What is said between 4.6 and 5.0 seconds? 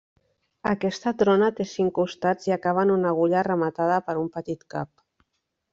cap.